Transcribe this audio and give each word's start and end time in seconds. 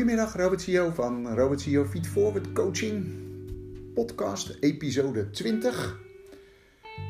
Goedemiddag, 0.00 0.36
Robert 0.36 0.60
CEO 0.60 0.90
van 0.90 1.34
Robert 1.34 1.60
CEO 1.60 1.84
Feed 1.84 2.06
Forward 2.06 2.52
Coaching 2.52 3.06
Podcast, 3.94 4.56
episode 4.60 5.30
20. 5.30 6.00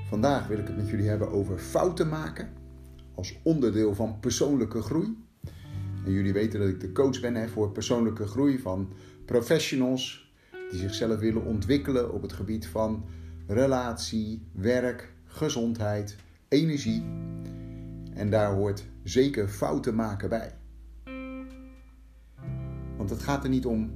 Vandaag 0.09 0.46
wil 0.46 0.59
ik 0.59 0.66
het 0.66 0.77
met 0.77 0.89
jullie 0.89 1.08
hebben 1.08 1.30
over 1.30 1.58
fouten 1.58 2.08
maken 2.08 2.48
als 3.14 3.39
onderdeel 3.43 3.95
van 3.95 4.21
persoonlijke 4.21 4.82
groei. 4.82 5.16
En 6.04 6.12
jullie 6.12 6.32
weten 6.32 6.61
dat 6.61 6.68
ik 6.68 6.80
de 6.80 6.93
coach 6.93 7.21
ben 7.21 7.34
hè, 7.34 7.48
voor 7.48 7.72
persoonlijke 7.72 8.26
groei 8.26 8.58
van 8.58 8.93
professionals 9.25 10.32
die 10.70 10.80
zichzelf 10.80 11.18
willen 11.18 11.45
ontwikkelen 11.45 12.12
op 12.12 12.22
het 12.22 12.32
gebied 12.32 12.66
van 12.66 13.04
relatie, 13.46 14.43
werk, 14.52 15.12
gezondheid, 15.25 16.16
energie. 16.49 17.02
En 18.14 18.30
daar 18.30 18.54
hoort 18.54 18.85
zeker 19.02 19.49
fouten 19.49 19.94
maken 19.94 20.29
bij. 20.29 20.60
Want 23.00 23.13
het 23.13 23.22
gaat 23.22 23.45
er 23.45 23.50
niet 23.50 23.67
om 23.67 23.90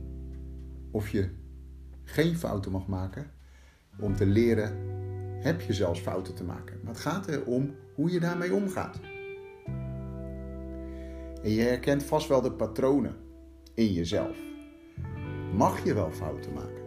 of 0.91 1.09
je 1.09 1.29
geen 2.05 2.37
fouten 2.37 2.73
mag 2.73 2.87
maken. 2.87 3.31
Om 4.01 4.17
te 4.17 4.27
leren 4.27 4.77
heb 5.41 5.61
je 5.61 5.73
zelfs 5.73 6.01
fouten 6.01 6.35
te 6.35 6.45
maken. 6.45 6.81
Maar 6.83 6.93
het 6.93 7.03
gaat 7.03 7.29
erom 7.29 7.75
hoe 7.95 8.11
je 8.11 8.21
daarmee 8.21 8.55
omgaat. 8.55 9.01
En 11.43 11.51
je 11.51 11.63
herkent 11.63 12.03
vast 12.03 12.29
wel 12.29 12.41
de 12.41 12.53
patronen 12.53 13.17
in 13.75 13.93
jezelf. 13.93 14.37
Mag 15.55 15.85
je 15.85 15.95
wel 15.95 16.11
fouten 16.11 16.53
maken? 16.53 16.83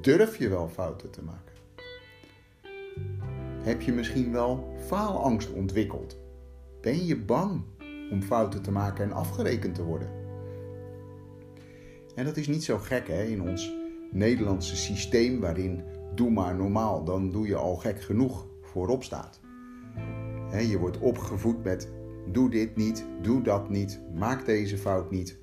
Durf 0.00 0.36
je 0.36 0.48
wel 0.48 0.68
fouten 0.68 1.10
te 1.10 1.22
maken? 1.22 1.54
Heb 3.62 3.80
je 3.80 3.92
misschien 3.92 4.32
wel 4.32 4.74
faalangst 4.86 5.52
ontwikkeld? 5.52 6.16
Ben 6.80 7.06
je 7.06 7.16
bang 7.16 7.62
om 8.10 8.22
fouten 8.22 8.62
te 8.62 8.70
maken 8.70 9.04
en 9.04 9.12
afgerekend 9.12 9.74
te 9.74 9.82
worden? 9.82 10.23
En 12.14 12.24
dat 12.24 12.36
is 12.36 12.48
niet 12.48 12.64
zo 12.64 12.78
gek 12.78 13.08
hè, 13.08 13.22
in 13.22 13.42
ons 13.42 13.72
Nederlandse 14.10 14.76
systeem 14.76 15.40
waarin 15.40 15.82
doe 16.14 16.30
maar 16.30 16.54
normaal, 16.54 17.04
dan 17.04 17.30
doe 17.30 17.46
je 17.46 17.56
al 17.56 17.76
gek 17.76 18.02
genoeg 18.02 18.46
voorop 18.60 19.04
staat. 19.04 19.40
je 20.68 20.78
wordt 20.78 20.98
opgevoed 20.98 21.64
met 21.64 21.88
doe 22.32 22.50
dit 22.50 22.76
niet, 22.76 23.06
doe 23.22 23.42
dat 23.42 23.70
niet, 23.70 24.00
maak 24.14 24.44
deze 24.44 24.78
fout 24.78 25.10
niet, 25.10 25.38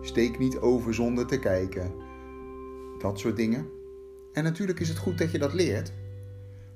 steek 0.00 0.38
niet 0.38 0.58
over 0.58 0.94
zonder 0.94 1.26
te 1.26 1.38
kijken, 1.38 1.92
dat 2.98 3.18
soort 3.18 3.36
dingen. 3.36 3.66
En 4.32 4.44
natuurlijk 4.44 4.80
is 4.80 4.88
het 4.88 4.98
goed 4.98 5.18
dat 5.18 5.30
je 5.30 5.38
dat 5.38 5.52
leert, 5.52 5.92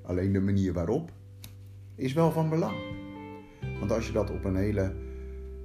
alleen 0.02 0.33
de 0.33 0.41
manier 0.41 0.72
waarop 0.72 1.12
is 1.94 2.12
wel 2.12 2.33
van 2.33 2.48
belang. 2.48 2.77
Want 3.78 3.92
als 3.92 4.06
je 4.06 4.12
dat 4.12 4.30
op 4.30 4.44
een 4.44 4.56
hele 4.56 4.94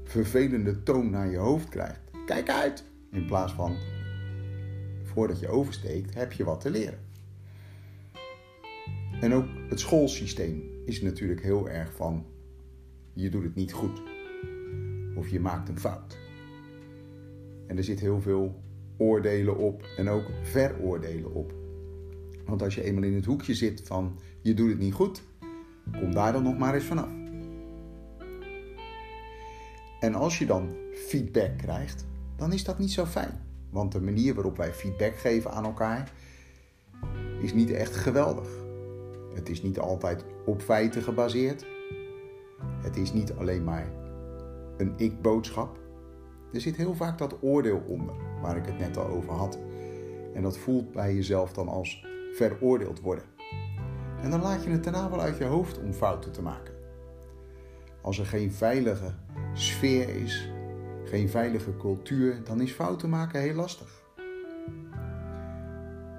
vervelende 0.04 0.84
toon 0.84 1.10
naar 1.10 1.32
je 1.32 1.38
hoofd 1.38 1.70
krijgt, 1.70 2.02
kijk 2.26 2.50
uit! 2.50 2.89
In 3.12 3.26
plaats 3.26 3.54
van 3.54 3.76
voordat 5.04 5.40
je 5.40 5.48
oversteekt, 5.48 6.14
heb 6.14 6.32
je 6.32 6.44
wat 6.44 6.62
te 6.62 6.70
leren. 6.70 7.00
En 9.22 9.34
ook 9.34 9.46
het 9.70 9.80
schoolsysteem 9.80 10.64
is 10.86 11.02
natuurlijk 11.02 11.42
heel 11.42 11.70
erg 11.70 11.96
van 11.96 12.26
je 13.14 13.30
doet 13.30 13.44
het 13.44 13.56
niet 13.56 13.74
goed 13.74 14.02
of 15.16 15.30
je 15.30 15.40
maakt 15.40 15.70
een 15.70 15.80
fout. 15.80 16.18
En 17.68 17.78
er 17.78 17.84
zit 17.84 18.00
heel 18.00 18.22
veel 18.22 18.62
oordelen 18.98 19.58
op 19.58 19.84
en 19.98 20.10
ook 20.10 20.26
veroordelen 20.42 21.34
op. 21.34 21.54
Want 22.46 22.62
als 22.62 22.76
je 22.76 22.84
eenmaal 22.84 23.04
in 23.04 23.14
het 23.14 23.26
hoekje 23.26 23.54
zit 23.54 23.82
van 23.84 24.20
je 24.42 24.54
doet 24.54 24.70
het 24.70 24.80
niet 24.80 24.94
goed, 24.94 25.24
kom 25.92 26.14
daar 26.14 26.34
dan 26.34 26.44
nog 26.44 26.58
maar 26.58 26.74
eens 26.74 26.84
vanaf. 26.84 27.10
En 30.00 30.14
als 30.14 30.38
je 30.38 30.46
dan 30.46 30.76
feedback 30.94 31.58
krijgt, 31.58 32.06
dan 32.40 32.54
is 32.54 32.64
dat 32.64 32.78
niet 32.78 32.92
zo 32.92 33.06
fijn. 33.06 33.42
Want 33.70 33.92
de 33.92 34.02
manier 34.02 34.34
waarop 34.34 34.58
wij 34.58 34.74
feedback 34.74 35.18
geven 35.18 35.52
aan 35.52 35.66
elkaar 35.66 36.12
is 37.42 37.54
niet 37.54 37.72
echt 37.72 37.96
geweldig. 37.96 38.48
Het 39.34 39.50
is 39.50 39.62
niet 39.62 39.80
altijd 39.80 40.26
op 40.46 40.62
feiten 40.62 41.02
gebaseerd. 41.02 41.66
Het 42.82 42.98
is 42.98 43.14
niet 43.14 43.34
alleen 43.34 43.64
maar 43.64 43.92
een 44.78 44.94
ik-boodschap. 44.96 45.78
Er 46.54 46.62
zit 46.62 46.76
heel 46.76 46.96
vaak 46.96 47.18
dat 47.18 47.38
oordeel 47.42 47.84
onder, 47.88 48.16
waar 48.42 48.58
ik 48.58 48.66
het 48.66 48.80
net 48.80 48.98
al 48.98 49.08
over 49.08 49.34
had. 49.34 49.60
En 50.34 50.42
dat 50.42 50.58
voelt 50.58 50.92
bij 50.92 51.16
jezelf 51.16 51.54
dan 51.54 51.68
als 51.68 52.06
veroordeeld 52.34 53.00
worden. 53.00 53.26
En 54.22 54.30
dan 54.30 54.42
laat 54.42 54.64
je 54.64 54.70
het 54.70 54.84
daarna 54.84 55.10
uit 55.10 55.38
je 55.38 55.44
hoofd 55.44 55.80
om 55.80 55.94
fouten 55.94 56.32
te 56.32 56.42
maken. 56.42 56.74
Als 58.02 58.20
er 58.20 58.26
geen 58.26 58.52
veilige 58.52 59.14
sfeer 59.54 60.10
is, 60.10 60.50
geen 61.10 61.30
veilige 61.30 61.78
cultuur, 61.78 62.44
dan 62.44 62.62
is 62.62 62.72
fouten 62.72 63.10
maken 63.10 63.42
heel 63.42 63.54
lastig. 63.54 64.04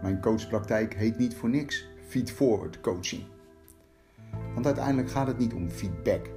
Mijn 0.02 0.20
coachpraktijk 0.20 0.94
heet 0.94 1.18
niet 1.18 1.34
voor 1.34 1.48
niks 1.48 1.88
feed-forward 2.08 2.80
coaching. 2.80 3.22
Want 4.54 4.66
uiteindelijk 4.66 5.10
gaat 5.10 5.26
het 5.26 5.38
niet 5.38 5.52
om 5.52 5.70
feedback. 5.70 6.30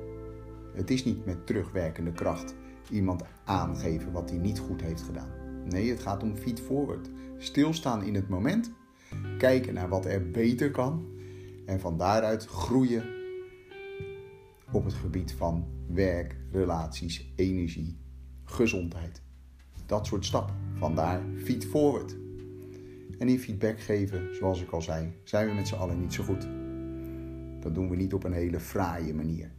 Het 0.73 0.89
is 0.89 1.05
niet 1.05 1.25
met 1.25 1.45
terugwerkende 1.47 2.11
kracht 2.11 2.55
iemand 2.89 3.23
aangeven 3.45 4.11
wat 4.11 4.29
hij 4.29 4.39
niet 4.39 4.59
goed 4.59 4.81
heeft 4.81 5.01
gedaan. 5.01 5.29
Nee, 5.65 5.89
het 5.89 5.99
gaat 5.99 6.23
om 6.23 6.35
feed-forward. 6.35 7.09
Stilstaan 7.37 8.03
in 8.03 8.15
het 8.15 8.29
moment, 8.29 8.71
kijken 9.37 9.73
naar 9.73 9.89
wat 9.89 10.05
er 10.05 10.31
beter 10.31 10.71
kan 10.71 11.05
en 11.65 11.79
van 11.79 11.97
daaruit 11.97 12.45
groeien 12.45 13.03
op 14.71 14.83
het 14.85 14.93
gebied 14.93 15.33
van 15.33 15.67
werk, 15.87 16.37
relaties, 16.51 17.33
energie, 17.35 18.02
gezondheid. 18.45 19.21
Dat 19.85 20.07
soort 20.07 20.25
stappen. 20.25 20.55
Vandaar 20.73 21.21
feed 21.35 21.65
forward. 21.65 22.15
En 23.19 23.29
in 23.29 23.39
feedback 23.39 23.79
geven, 23.79 24.35
zoals 24.35 24.61
ik 24.61 24.71
al 24.71 24.81
zei, 24.81 25.13
zijn 25.23 25.47
we 25.47 25.53
met 25.53 25.67
z'n 25.67 25.75
allen 25.75 25.99
niet 25.99 26.13
zo 26.13 26.23
goed. 26.23 26.47
Dat 27.59 27.75
doen 27.75 27.89
we 27.89 27.95
niet 27.95 28.13
op 28.13 28.23
een 28.23 28.33
hele 28.33 28.59
fraaie 28.59 29.13
manier. 29.13 29.51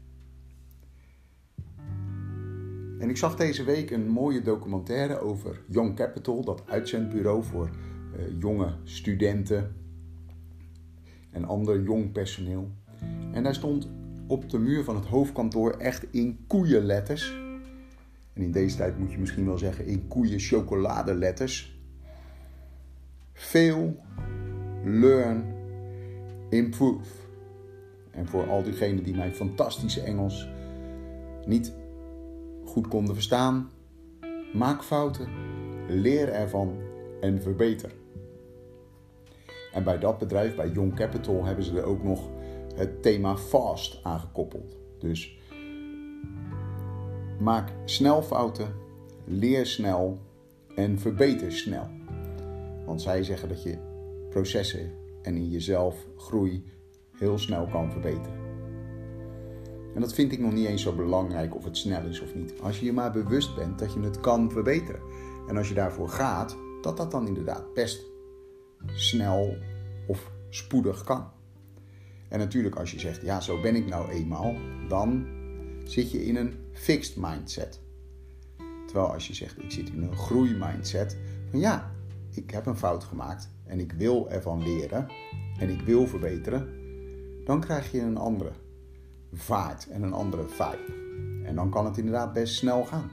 En 2.99 3.09
ik 3.09 3.17
zag 3.17 3.37
deze 3.37 3.65
week 3.65 3.91
een 3.91 4.09
mooie 4.09 4.43
documentaire 4.43 5.19
over 5.19 5.61
Young 5.69 5.97
Capital, 5.97 6.45
dat 6.45 6.63
uitzendbureau 6.67 7.43
voor 7.43 7.71
uh, 8.17 8.41
jonge 8.41 8.75
studenten 8.85 9.75
en 11.31 11.45
ander 11.45 11.83
jong 11.83 12.13
personeel. 12.13 12.71
En 13.33 13.43
daar 13.43 13.55
stond 13.55 13.89
op 14.27 14.51
de 14.51 14.59
muur 14.59 14.85
van 14.85 14.95
het 14.95 15.05
hoofdkantoor 15.05 15.71
echt 15.71 16.07
in 16.11 16.45
koeienletters. 16.47 17.44
En 18.35 18.43
in 18.43 18.53
deze 18.53 18.77
tijd 18.77 18.99
moet 18.99 19.13
je 19.13 19.19
misschien 19.19 19.47
wel 19.47 19.59
zeggen 19.59 19.87
in 19.87 20.09
koeien 20.09 20.39
chocoladeletters. 20.39 21.79
Fail, 23.33 23.97
learn, 24.85 25.45
improve. 26.49 27.23
En 28.11 28.27
voor 28.27 28.49
al 28.49 28.63
diegenen 28.63 29.05
die 29.05 29.17
mijn 29.17 29.35
fantastische 29.35 30.01
Engels 30.01 30.49
niet 31.47 31.73
goed 32.65 32.89
konden 32.89 33.15
verstaan, 33.15 33.71
maak 34.53 34.83
fouten, 34.83 35.29
leer 35.89 36.29
ervan 36.29 36.77
en 37.21 37.43
verbeter. 37.43 37.93
En 39.73 39.85
bij 39.85 39.99
dat 39.99 40.19
bedrijf, 40.19 40.55
bij 40.55 40.69
Young 40.69 40.95
Capital, 40.95 41.45
hebben 41.45 41.65
ze 41.65 41.79
er 41.79 41.85
ook 41.85 42.03
nog 42.03 42.29
het 42.75 43.03
thema 43.03 43.37
fast 43.37 44.01
aangekoppeld. 44.03 44.77
Dus 44.99 45.39
maak 47.41 47.73
snel 47.85 48.23
fouten, 48.23 48.75
leer 49.25 49.67
snel 49.67 50.19
en 50.75 50.99
verbeter 50.99 51.53
snel. 51.53 51.89
Want 52.87 53.03
zij 53.03 53.23
zeggen 53.23 53.49
dat 53.49 53.63
je 53.63 53.79
processen 54.31 54.93
en 55.23 55.37
in 55.37 55.49
jezelf 55.49 56.07
groei 56.17 56.65
heel 57.17 57.39
snel 57.39 57.67
kan 57.67 57.91
verbeteren. 57.91 58.43
En 59.95 60.01
dat 60.01 60.15
vind 60.15 60.33
ik 60.33 60.39
nog 60.41 60.53
niet 60.53 60.67
eens 60.67 60.83
zo 60.83 60.93
belangrijk 60.93 61.57
of 61.57 61.65
het 61.65 61.77
snel 61.77 62.05
is 62.05 62.21
of 62.21 62.35
niet. 62.35 62.55
Als 62.61 62.79
je 62.79 62.85
je 62.85 62.93
maar 62.93 63.13
bewust 63.13 63.55
bent 63.55 63.79
dat 63.79 63.93
je 63.93 64.01
het 64.01 64.21
kan 64.21 64.51
verbeteren. 64.51 65.01
En 65.49 65.57
als 65.57 65.69
je 65.69 65.75
daarvoor 65.75 66.09
gaat, 66.09 66.57
dat 66.81 66.97
dat 66.97 67.11
dan 67.11 67.27
inderdaad 67.27 67.75
best 67.75 68.03
snel 68.87 69.57
of 70.07 70.31
spoedig 70.49 71.05
kan. 71.05 71.31
En 72.29 72.39
natuurlijk 72.39 72.77
als 72.77 72.91
je 72.91 73.01
zegt, 73.01 73.23
ja 73.23 73.41
zo 73.41 73.61
ben 73.61 73.75
ik 73.75 73.87
nou 73.87 74.11
eenmaal, 74.11 74.55
dan 74.89 75.27
zit 75.85 76.11
je 76.11 76.25
in 76.25 76.37
een 76.37 76.55
fixed 76.75 77.17
mindset. 77.17 77.81
Terwijl 78.87 79.13
als 79.13 79.27
je 79.27 79.35
zegt, 79.35 79.63
ik 79.63 79.71
zit 79.71 79.89
in 79.89 80.03
een 80.03 80.17
groeimindset, 80.17 81.17
van 81.51 81.59
ja, 81.59 81.93
ik 82.31 82.51
heb 82.51 82.67
een 82.67 82.77
fout 82.77 83.05
gemaakt 83.05 83.49
en 83.65 83.81
ik 83.81 83.93
wil 83.93 84.31
ervan 84.31 84.63
leren 84.63 85.09
en 85.59 85.69
ik 85.69 85.81
wil 85.81 86.07
verbeteren, 86.07 86.69
dan 87.45 87.61
krijg 87.61 87.93
je 87.93 88.01
een 88.01 88.17
andere 88.17 88.53
vaart 89.33 89.89
en 89.89 90.03
een 90.03 90.13
andere 90.13 90.49
vibe. 90.49 91.03
En 91.45 91.55
dan 91.55 91.71
kan 91.71 91.85
het 91.85 91.99
inderdaad 91.99 92.33
best 92.33 92.55
snel 92.55 92.85
gaan. 92.85 93.11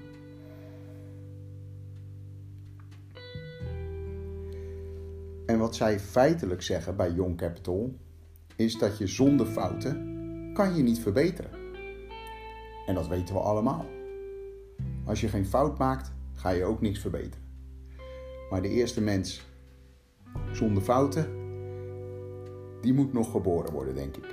En 5.45 5.57
wat 5.57 5.75
zij 5.75 5.99
feitelijk 5.99 6.61
zeggen 6.61 6.95
bij 6.95 7.11
Young 7.11 7.37
Capital 7.37 7.95
is 8.55 8.77
dat 8.77 8.97
je 8.97 9.07
zonder 9.07 9.45
fouten 9.45 10.09
kan 10.53 10.75
je 10.75 10.83
niet 10.83 10.99
verbeteren. 10.99 11.60
En 12.91 12.97
dat 12.97 13.07
weten 13.07 13.35
we 13.35 13.41
allemaal. 13.41 13.85
Als 15.05 15.21
je 15.21 15.27
geen 15.27 15.45
fout 15.45 15.77
maakt, 15.77 16.11
ga 16.33 16.49
je 16.49 16.63
ook 16.63 16.81
niks 16.81 16.99
verbeteren. 16.99 17.45
Maar 18.49 18.61
de 18.61 18.69
eerste 18.69 19.01
mens 19.01 19.47
zonder 20.51 20.83
fouten, 20.83 21.25
die 22.81 22.93
moet 22.93 23.13
nog 23.13 23.31
geboren 23.31 23.71
worden, 23.71 23.95
denk 23.95 24.17
ik. 24.17 24.25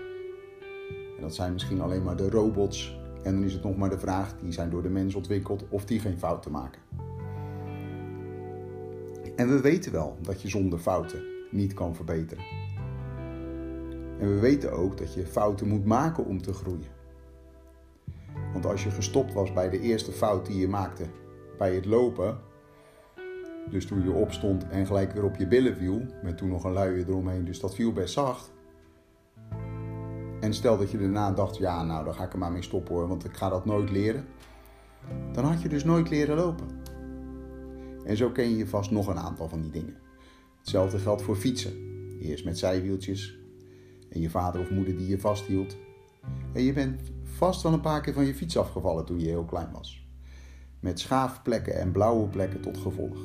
En 1.17 1.23
dat 1.23 1.35
zijn 1.35 1.53
misschien 1.53 1.81
alleen 1.81 2.03
maar 2.03 2.17
de 2.17 2.31
robots. 2.31 3.01
En 3.23 3.35
dan 3.35 3.45
is 3.45 3.53
het 3.53 3.63
nog 3.63 3.77
maar 3.77 3.91
de 3.91 3.99
vraag, 3.99 4.37
die 4.41 4.53
zijn 4.53 4.71
door 4.71 4.83
de 4.83 4.89
mens 4.89 5.15
ontwikkeld, 5.15 5.65
of 5.69 5.85
die 5.85 6.01
geen 6.01 6.19
fouten 6.19 6.51
maken. 6.51 6.81
En 9.37 9.49
we 9.49 9.61
weten 9.61 9.93
wel 9.93 10.17
dat 10.23 10.43
je 10.43 10.49
zonder 10.49 10.79
fouten 10.79 11.23
niet 11.51 11.75
kan 11.75 11.95
verbeteren. 11.95 12.45
En 14.19 14.35
we 14.35 14.39
weten 14.41 14.73
ook 14.73 14.97
dat 14.97 15.15
je 15.15 15.27
fouten 15.27 15.69
moet 15.69 15.85
maken 15.85 16.25
om 16.25 16.43
te 16.43 16.53
groeien. 16.53 16.98
Want 18.53 18.67
als 18.67 18.85
je 18.85 18.91
gestopt 18.91 19.33
was 19.33 19.53
bij 19.53 19.71
de 19.71 19.81
eerste 19.81 20.13
fout 20.13 20.47
die 20.47 20.59
je 20.59 20.69
maakte 20.69 21.05
bij 21.59 21.75
het 21.75 21.85
lopen, 21.85 22.39
dus 23.71 23.87
toen 23.87 24.03
je 24.03 24.13
opstond 24.13 24.69
en 24.69 24.87
gelijk 24.87 25.13
weer 25.13 25.25
op 25.25 25.37
je 25.37 25.47
billen 25.47 25.77
viel, 25.77 26.03
met 26.23 26.37
toen 26.37 26.49
nog 26.49 26.65
een 26.65 26.73
luier 26.73 27.09
eromheen, 27.09 27.45
dus 27.45 27.61
dat 27.61 27.75
viel 27.75 27.93
best 27.93 28.15
zacht. 28.15 28.53
En 30.41 30.55
stel 30.55 30.79
dat 30.79 30.91
je 30.91 30.99
daarna 30.99 31.33
dacht, 31.33 31.57
ja 31.57 31.83
nou 31.85 32.05
dan 32.05 32.15
ga 32.15 32.25
ik 32.25 32.33
er 32.33 32.39
maar 32.39 32.53
mee 32.53 32.63
stoppen 32.63 32.95
hoor, 32.95 33.09
want 33.09 33.25
ik 33.25 33.37
ga 33.37 33.49
dat 33.49 33.65
nooit 33.65 33.91
leren. 33.91 34.25
Dan 35.33 35.45
had 35.45 35.63
je 35.63 35.69
dus 35.69 35.85
nooit 35.85 36.11
leren 36.11 36.37
lopen. 36.37 36.67
En 38.05 38.17
zo 38.17 38.31
ken 38.31 38.57
je 38.57 38.67
vast 38.67 38.91
nog 38.91 39.07
een 39.07 39.19
aantal 39.19 39.49
van 39.49 39.61
die 39.61 39.71
dingen. 39.71 39.97
Hetzelfde 40.59 40.99
geldt 40.99 41.23
voor 41.23 41.37
fietsen. 41.37 41.73
Eerst 42.21 42.45
met 42.45 42.59
zijwieltjes 42.59 43.39
en 44.11 44.21
je 44.21 44.31
vader 44.31 44.61
of 44.61 44.71
moeder 44.71 44.97
die 44.97 45.09
je 45.09 45.19
vasthield. 45.19 45.77
En 46.53 46.63
je 46.63 46.73
bent 46.73 47.01
vast 47.39 47.63
wel 47.63 47.73
een 47.73 47.81
paar 47.81 48.01
keer 48.01 48.13
van 48.13 48.25
je 48.25 48.35
fiets 48.35 48.57
afgevallen 48.57 49.05
toen 49.05 49.21
je 49.21 49.27
heel 49.27 49.45
klein 49.45 49.71
was. 49.73 50.07
Met 50.81 51.01
schaafplekken 51.01 51.75
en 51.75 51.93
blauwe 51.93 52.29
plekken 52.29 52.61
tot 52.61 52.79
gevolg. 52.79 53.19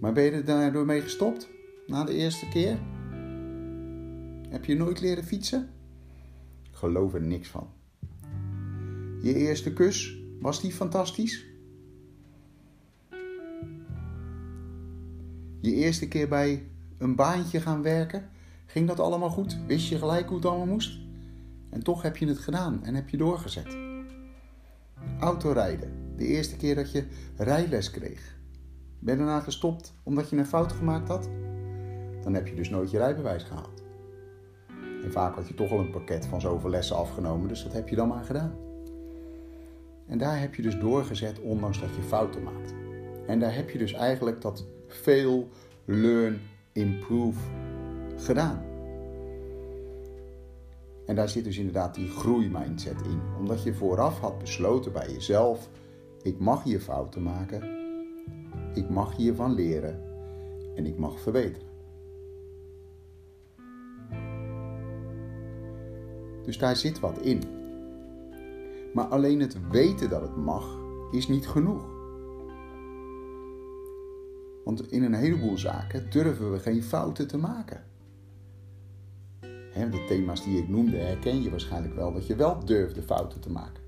Maar 0.00 0.12
ben 0.12 0.24
je 0.24 0.30
er 0.30 0.44
daardoor 0.44 0.86
mee 0.86 1.00
gestopt? 1.00 1.48
Na 1.86 2.04
de 2.04 2.14
eerste 2.14 2.48
keer? 2.48 2.78
Heb 4.48 4.64
je 4.64 4.76
nooit 4.76 5.00
leren 5.00 5.24
fietsen? 5.24 5.68
Ik 6.62 6.74
geloof 6.74 7.14
er 7.14 7.22
niks 7.22 7.48
van. 7.48 7.68
Je 9.22 9.34
eerste 9.34 9.72
kus, 9.72 10.22
was 10.40 10.60
die 10.60 10.72
fantastisch? 10.72 11.46
Je 15.60 15.74
eerste 15.74 16.08
keer 16.08 16.28
bij 16.28 16.68
een 16.98 17.16
baantje 17.16 17.60
gaan 17.60 17.82
werken, 17.82 18.30
ging 18.66 18.88
dat 18.88 19.00
allemaal 19.00 19.30
goed? 19.30 19.58
Wist 19.66 19.88
je 19.88 19.98
gelijk 19.98 20.26
hoe 20.26 20.36
het 20.36 20.46
allemaal 20.46 20.66
moest? 20.66 21.07
En 21.70 21.82
toch 21.82 22.02
heb 22.02 22.16
je 22.16 22.26
het 22.26 22.38
gedaan 22.38 22.84
en 22.84 22.94
heb 22.94 23.08
je 23.08 23.16
doorgezet. 23.16 23.76
Autorijden, 25.18 25.90
de 26.16 26.26
eerste 26.26 26.56
keer 26.56 26.74
dat 26.74 26.92
je 26.92 27.06
rijles 27.36 27.90
kreeg. 27.90 28.36
Ben 28.98 29.14
je 29.14 29.24
daarna 29.24 29.40
gestopt 29.40 29.94
omdat 30.02 30.30
je 30.30 30.36
een 30.36 30.46
fout 30.46 30.72
gemaakt 30.72 31.08
had? 31.08 31.28
Dan 32.22 32.34
heb 32.34 32.46
je 32.46 32.54
dus 32.54 32.70
nooit 32.70 32.90
je 32.90 32.98
rijbewijs 32.98 33.42
gehaald. 33.42 33.82
En 35.02 35.12
vaak 35.12 35.34
had 35.34 35.48
je 35.48 35.54
toch 35.54 35.70
al 35.70 35.78
een 35.78 35.90
pakket 35.90 36.26
van 36.26 36.40
zoveel 36.40 36.70
lessen 36.70 36.96
afgenomen, 36.96 37.48
dus 37.48 37.62
dat 37.62 37.72
heb 37.72 37.88
je 37.88 37.96
dan 37.96 38.08
maar 38.08 38.24
gedaan. 38.24 38.54
En 40.06 40.18
daar 40.18 40.40
heb 40.40 40.54
je 40.54 40.62
dus 40.62 40.78
doorgezet, 40.78 41.40
ondanks 41.40 41.80
dat 41.80 41.94
je 41.94 42.02
fouten 42.02 42.42
maakt. 42.42 42.74
En 43.26 43.40
daar 43.40 43.54
heb 43.54 43.70
je 43.70 43.78
dus 43.78 43.92
eigenlijk 43.92 44.40
dat 44.40 44.66
veel 44.86 45.48
learn, 45.84 46.40
improve 46.72 47.38
gedaan. 48.16 48.67
En 51.08 51.14
daar 51.14 51.28
zit 51.28 51.44
dus 51.44 51.58
inderdaad 51.58 51.94
die 51.94 52.08
groeimindset 52.08 53.02
in. 53.02 53.20
Omdat 53.38 53.62
je 53.62 53.74
vooraf 53.74 54.20
had 54.20 54.38
besloten 54.38 54.92
bij 54.92 55.12
jezelf: 55.12 55.68
ik 56.22 56.38
mag 56.38 56.62
hier 56.62 56.80
fouten 56.80 57.22
maken, 57.22 57.62
ik 58.74 58.88
mag 58.88 59.16
hiervan 59.16 59.54
leren 59.54 60.02
en 60.74 60.86
ik 60.86 60.98
mag 60.98 61.20
verbeteren. 61.20 61.68
Dus 66.44 66.58
daar 66.58 66.76
zit 66.76 67.00
wat 67.00 67.18
in. 67.18 67.42
Maar 68.94 69.06
alleen 69.06 69.40
het 69.40 69.68
weten 69.70 70.08
dat 70.08 70.20
het 70.20 70.36
mag 70.36 70.78
is 71.10 71.28
niet 71.28 71.48
genoeg. 71.48 71.96
Want 74.64 74.92
in 74.92 75.02
een 75.02 75.14
heleboel 75.14 75.58
zaken 75.58 76.10
durven 76.10 76.52
we 76.52 76.58
geen 76.58 76.82
fouten 76.82 77.28
te 77.28 77.38
maken. 77.38 77.87
De 79.72 80.04
thema's 80.08 80.44
die 80.44 80.58
ik 80.58 80.68
noemde 80.68 80.96
herken 80.96 81.42
je 81.42 81.50
waarschijnlijk 81.50 81.94
wel 81.94 82.12
dat 82.12 82.26
je 82.26 82.36
wel 82.36 82.64
durfde 82.64 83.02
fouten 83.02 83.40
te 83.40 83.50
maken. 83.50 83.82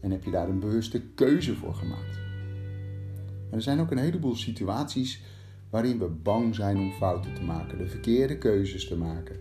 En 0.00 0.10
heb 0.10 0.24
je 0.24 0.30
daar 0.30 0.48
een 0.48 0.60
bewuste 0.60 1.02
keuze 1.14 1.54
voor 1.54 1.74
gemaakt. 1.74 2.18
Maar 3.44 3.58
er 3.58 3.62
zijn 3.62 3.80
ook 3.80 3.90
een 3.90 3.98
heleboel 3.98 4.34
situaties 4.34 5.22
waarin 5.70 5.98
we 5.98 6.08
bang 6.08 6.54
zijn 6.54 6.76
om 6.76 6.92
fouten 6.92 7.34
te 7.34 7.42
maken, 7.42 7.78
de 7.78 7.86
verkeerde 7.86 8.38
keuzes 8.38 8.88
te 8.88 8.96
maken. 8.96 9.40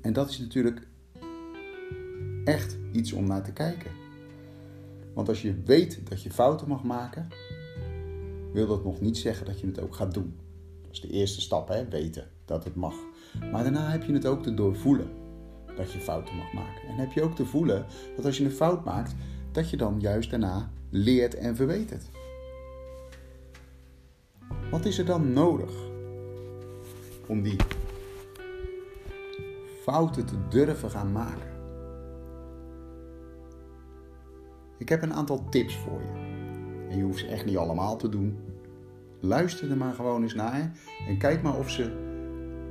En 0.00 0.12
dat 0.12 0.30
is 0.30 0.38
natuurlijk 0.38 0.86
echt 2.44 2.76
iets 2.92 3.12
om 3.12 3.26
naar 3.26 3.42
te 3.42 3.52
kijken. 3.52 3.90
Want 5.14 5.28
als 5.28 5.42
je 5.42 5.62
weet 5.64 6.08
dat 6.08 6.22
je 6.22 6.30
fouten 6.30 6.68
mag 6.68 6.82
maken, 6.82 7.28
wil 8.52 8.66
dat 8.66 8.84
nog 8.84 9.00
niet 9.00 9.18
zeggen 9.18 9.46
dat 9.46 9.60
je 9.60 9.66
het 9.66 9.80
ook 9.80 9.94
gaat 9.94 10.14
doen. 10.14 10.34
Dat 10.82 10.92
is 10.92 11.00
de 11.00 11.10
eerste 11.10 11.40
stap, 11.40 11.68
hè? 11.68 11.88
weten 11.88 12.30
dat 12.44 12.64
het 12.64 12.74
mag. 12.74 13.05
Maar 13.52 13.62
daarna 13.62 13.90
heb 13.90 14.02
je 14.02 14.12
het 14.12 14.26
ook 14.26 14.42
te 14.42 14.54
doorvoelen 14.54 15.10
dat 15.76 15.92
je 15.92 16.00
fouten 16.00 16.36
mag 16.36 16.52
maken. 16.52 16.88
En 16.88 16.94
heb 16.94 17.12
je 17.12 17.22
ook 17.22 17.34
te 17.34 17.46
voelen 17.46 17.86
dat 18.16 18.24
als 18.24 18.38
je 18.38 18.44
een 18.44 18.50
fout 18.50 18.84
maakt, 18.84 19.14
dat 19.52 19.70
je 19.70 19.76
dan 19.76 20.00
juist 20.00 20.30
daarna 20.30 20.70
leert 20.90 21.34
en 21.34 21.56
verbetert. 21.56 22.10
Wat 24.70 24.84
is 24.84 24.98
er 24.98 25.04
dan 25.04 25.32
nodig 25.32 25.70
om 27.26 27.42
die 27.42 27.56
fouten 29.82 30.26
te 30.26 30.34
durven 30.48 30.90
gaan 30.90 31.12
maken? 31.12 31.54
Ik 34.78 34.88
heb 34.88 35.02
een 35.02 35.14
aantal 35.14 35.48
tips 35.48 35.76
voor 35.76 36.00
je. 36.00 36.24
En 36.90 36.96
je 36.96 37.02
hoeft 37.02 37.18
ze 37.18 37.26
echt 37.26 37.44
niet 37.44 37.56
allemaal 37.56 37.96
te 37.96 38.08
doen. 38.08 38.38
Luister 39.20 39.70
er 39.70 39.76
maar 39.76 39.94
gewoon 39.94 40.22
eens 40.22 40.34
naar 40.34 40.72
en 41.08 41.18
kijk 41.18 41.42
maar 41.42 41.58
of 41.58 41.70
ze 41.70 42.05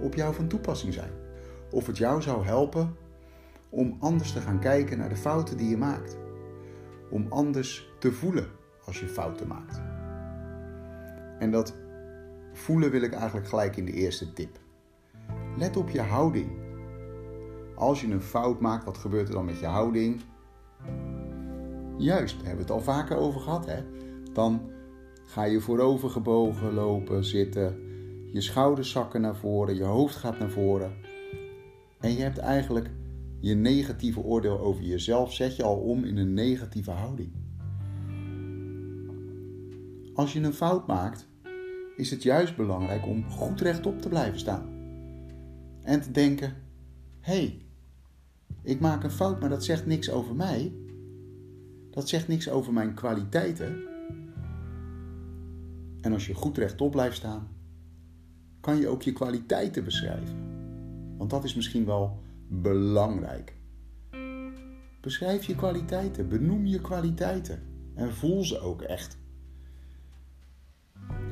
op 0.01 0.13
jou 0.13 0.33
van 0.33 0.47
toepassing 0.47 0.93
zijn. 0.93 1.11
Of 1.71 1.87
het 1.87 1.97
jou 1.97 2.21
zou 2.21 2.45
helpen 2.45 2.95
om 3.69 3.97
anders 3.99 4.31
te 4.31 4.41
gaan 4.41 4.59
kijken 4.59 4.97
naar 4.97 5.09
de 5.09 5.15
fouten 5.15 5.57
die 5.57 5.69
je 5.69 5.77
maakt. 5.77 6.17
Om 7.09 7.25
anders 7.29 7.89
te 7.99 8.11
voelen 8.11 8.47
als 8.85 8.99
je 8.99 9.07
fouten 9.07 9.47
maakt. 9.47 9.81
En 11.39 11.51
dat 11.51 11.75
voelen 12.53 12.91
wil 12.91 13.01
ik 13.01 13.13
eigenlijk 13.13 13.47
gelijk 13.47 13.75
in 13.75 13.85
de 13.85 13.91
eerste 13.91 14.33
tip. 14.33 14.59
Let 15.57 15.77
op 15.77 15.89
je 15.89 16.01
houding. 16.01 16.51
Als 17.75 18.01
je 18.01 18.07
een 18.07 18.21
fout 18.21 18.59
maakt, 18.59 18.85
wat 18.85 18.97
gebeurt 18.97 19.27
er 19.27 19.33
dan 19.33 19.45
met 19.45 19.59
je 19.59 19.65
houding? 19.65 20.21
Juist, 21.97 22.35
daar 22.35 22.47
hebben 22.47 22.65
we 22.65 22.73
het 22.73 22.85
al 22.85 22.93
vaker 22.93 23.17
over 23.17 23.41
gehad. 23.41 23.65
Hè? 23.65 23.83
Dan 24.33 24.71
ga 25.25 25.43
je 25.43 25.61
voorover 25.61 26.09
gebogen 26.09 26.73
lopen, 26.73 27.23
zitten. 27.23 27.84
Je 28.35 28.41
schouders 28.41 28.91
zakken 28.91 29.21
naar 29.21 29.35
voren, 29.35 29.75
je 29.75 29.83
hoofd 29.83 30.15
gaat 30.15 30.39
naar 30.39 30.49
voren. 30.49 30.93
En 31.99 32.11
je 32.11 32.21
hebt 32.21 32.37
eigenlijk 32.37 32.89
je 33.39 33.53
negatieve 33.53 34.19
oordeel 34.19 34.59
over 34.59 34.83
jezelf, 34.83 35.33
zet 35.33 35.55
je 35.55 35.63
al 35.63 35.77
om 35.77 36.03
in 36.03 36.17
een 36.17 36.33
negatieve 36.33 36.91
houding. 36.91 37.31
Als 40.13 40.33
je 40.33 40.39
een 40.39 40.53
fout 40.53 40.87
maakt, 40.87 41.27
is 41.95 42.11
het 42.11 42.23
juist 42.23 42.55
belangrijk 42.55 43.05
om 43.05 43.29
goed 43.29 43.61
rechtop 43.61 44.01
te 44.01 44.09
blijven 44.09 44.39
staan. 44.39 44.69
En 45.81 46.01
te 46.01 46.11
denken: 46.11 46.53
hé, 47.19 47.33
hey, 47.33 47.61
ik 48.61 48.79
maak 48.79 49.03
een 49.03 49.11
fout, 49.11 49.39
maar 49.39 49.49
dat 49.49 49.63
zegt 49.63 49.85
niks 49.85 50.11
over 50.11 50.35
mij. 50.35 50.73
Dat 51.91 52.09
zegt 52.09 52.27
niks 52.27 52.49
over 52.49 52.73
mijn 52.73 52.93
kwaliteiten. 52.93 53.83
En 56.01 56.13
als 56.13 56.27
je 56.27 56.33
goed 56.33 56.57
rechtop 56.57 56.91
blijft 56.91 57.15
staan, 57.15 57.54
kan 58.65 58.77
je 58.77 58.87
ook 58.87 59.01
je 59.01 59.13
kwaliteiten 59.13 59.83
beschrijven. 59.83 60.37
Want 61.17 61.29
dat 61.29 61.43
is 61.43 61.55
misschien 61.55 61.85
wel 61.85 62.19
belangrijk. 62.47 63.53
Beschrijf 65.01 65.45
je 65.45 65.55
kwaliteiten, 65.55 66.29
benoem 66.29 66.65
je 66.65 66.81
kwaliteiten 66.81 67.63
en 67.95 68.13
voel 68.13 68.43
ze 68.43 68.59
ook 68.59 68.81
echt. 68.81 69.17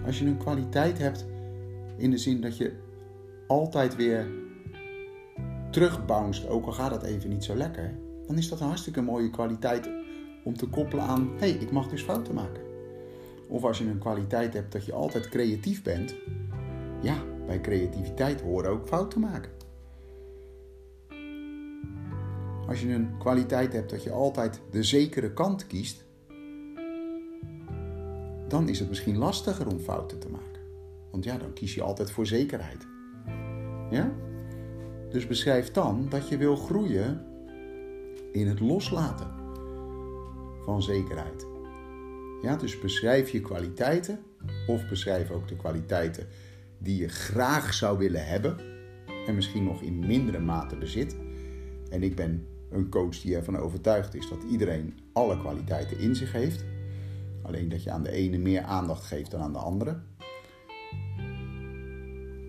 Als 0.06 0.20
je 0.20 0.26
een 0.26 0.38
kwaliteit 0.38 0.98
hebt 0.98 1.26
in 1.98 2.12
de 2.12 2.18
zin 2.18 2.42
dat 2.42 2.58
je 2.58 2.74
altijd 3.48 3.96
weer 3.96 4.28
terugbounced, 5.70 6.48
ook 6.48 6.66
al 6.66 6.72
gaat 6.72 6.92
het 6.92 7.04
even 7.04 7.30
niet 7.30 7.44
zo 7.44 7.56
lekker, 7.56 7.94
dan 8.28 8.38
is 8.38 8.50
dat 8.50 8.60
een 8.60 8.68
hartstikke 8.68 9.02
mooie 9.02 9.30
kwaliteit 9.30 9.90
om 10.44 10.58
te 10.58 10.68
koppelen 10.68 11.06
aan: 11.06 11.30
hé, 11.32 11.50
hey, 11.50 11.52
ik 11.52 11.72
mag 11.72 11.90
dus 11.90 12.02
fouten 12.02 12.34
maken. 12.34 12.62
Of 13.48 13.64
als 13.64 13.78
je 13.78 13.86
een 13.86 14.00
kwaliteit 14.00 14.54
hebt 14.54 14.72
dat 14.72 14.86
je 14.86 14.94
altijd 14.94 15.30
creatief 15.30 15.84
bent, 15.84 16.16
ja, 17.04 17.24
bij 17.46 17.62
creativiteit 17.62 18.42
horen 18.42 18.70
ook 18.70 18.88
fouten 18.88 19.20
maken. 19.20 19.52
Als 22.68 22.82
je 22.82 22.94
een 22.94 23.18
kwaliteit 23.18 23.74
hebt 23.74 23.90
dat 23.90 24.04
je 24.04 24.12
altijd 24.12 24.62
de 24.72 24.84
zekere 24.84 25.34
kant 25.34 25.68
kiest, 25.68 26.06
dan 28.48 28.70
is 28.70 28.80
het 28.80 28.90
misschien 28.90 29.18
lastiger 29.18 29.68
om 29.68 29.80
fouten 29.80 30.20
te 30.20 30.30
maken. 30.30 30.62
Want 31.12 31.24
ja, 31.24 31.38
dan 31.38 31.54
kies 31.54 31.76
je 31.76 31.82
altijd 31.82 32.12
voor 32.12 32.26
zekerheid. 32.26 32.88
Ja? 33.90 34.14
Dus 35.10 35.28
beschrijf 35.28 35.72
dan 35.72 36.06
dat 36.10 36.30
je 36.30 36.38
wil 36.38 36.56
groeien 36.56 37.26
in 38.32 38.48
het 38.48 38.60
loslaten 38.60 39.32
van 40.66 40.82
zekerheid. 40.82 41.46
Ja, 42.42 42.56
dus 42.56 42.80
beschrijf 42.80 43.30
je 43.30 43.42
kwaliteiten 43.42 44.20
of 44.68 44.88
beschrijf 44.90 45.32
ook 45.32 45.48
de 45.48 45.56
kwaliteiten 45.56 46.28
die 46.84 46.98
je 46.98 47.08
graag 47.08 47.74
zou 47.74 47.98
willen 47.98 48.26
hebben 48.26 48.58
en 49.28 49.36
misschien 49.36 49.64
nog 49.64 49.82
in 49.82 50.00
mindere 50.00 50.40
mate 50.40 50.76
bezit. 50.76 51.16
En 51.90 52.04
ik 52.04 52.16
ben 52.16 52.48
een 52.70 52.90
coach 52.90 53.22
die 53.22 53.36
ervan 53.36 53.58
overtuigd 53.58 54.16
is 54.16 54.30
dat 54.30 54.44
iedereen 54.50 55.00
alle 55.14 55.40
kwaliteiten 55.40 56.00
in 56.00 56.16
zich 56.16 56.32
heeft. 56.32 56.66
Alleen 57.42 57.70
dat 57.70 57.84
je 57.84 57.92
aan 57.92 58.04
de 58.04 58.12
ene 58.12 58.38
meer 58.38 58.62
aandacht 58.62 59.04
geeft 59.04 59.32
dan 59.32 59.42
aan 59.42 59.54
de 59.54 59.60
andere. 59.60 60.02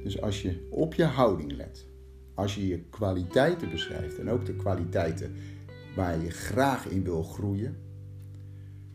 Dus 0.03 0.21
als 0.21 0.43
je 0.43 0.67
op 0.71 0.95
je 0.95 1.05
houding 1.05 1.53
let, 1.53 1.87
als 2.35 2.55
je 2.55 2.67
je 2.67 2.79
kwaliteiten 2.91 3.71
beschrijft 3.71 4.19
en 4.19 4.31
ook 4.31 4.47
de 4.47 4.57
kwaliteiten 4.57 5.35
waar 5.97 6.23
je 6.23 6.31
graag 6.31 6.87
in 6.87 7.05
wil 7.05 7.23
groeien, 7.23 7.77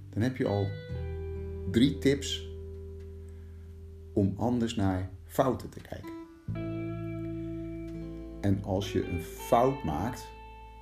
dan 0.10 0.22
heb 0.22 0.38
je 0.38 0.48
al 0.48 0.68
drie 1.72 1.98
tips 1.98 2.50
om 4.14 4.34
anders 4.38 4.76
naar 4.76 5.12
fouten 5.30 5.70
te 5.70 5.80
kijken. 5.80 6.18
En 8.42 8.64
als 8.64 8.92
je 8.92 9.10
een 9.10 9.22
fout 9.22 9.84
maakt, 9.84 10.28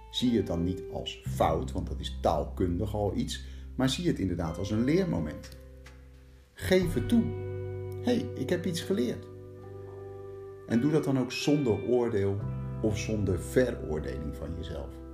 zie 0.10 0.32
je 0.32 0.38
het 0.38 0.48
dan 0.48 0.64
niet 0.64 0.84
als 0.94 1.22
fout, 1.28 1.72
want 1.72 1.88
dat 1.88 2.00
is 2.00 2.18
taalkundig 2.22 2.94
al 2.94 3.16
iets, 3.16 3.46
maar 3.76 3.90
zie 3.90 4.08
het 4.08 4.20
inderdaad 4.20 4.58
als 4.58 4.72
een 4.72 4.84
leermoment. 4.84 5.58
Geef 6.54 6.94
het 6.94 7.10
toe. 7.10 7.24
Hé, 8.02 8.16
hey, 8.16 8.30
ik 8.36 8.50
heb 8.50 8.66
iets 8.66 8.82
geleerd. 8.82 9.26
En 10.68 10.82
doe 10.82 10.92
dat 10.92 11.04
dan 11.04 11.20
ook 11.20 11.32
zonder 11.32 11.84
oordeel 11.84 12.38
of 12.82 12.98
zonder 12.98 13.40
veroordeling 13.40 14.36
van 14.36 14.50
jezelf. 14.58 15.07